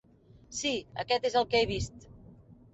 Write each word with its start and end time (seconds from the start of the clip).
Sí, 0.59 0.71
aquest 1.05 1.29
és 1.31 1.37
el 1.43 1.47
que 1.53 1.63
he 1.63 1.71
vist. 1.77 2.11